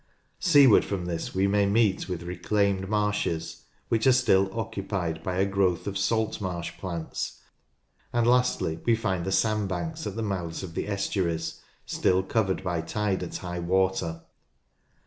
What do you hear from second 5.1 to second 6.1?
by a growth of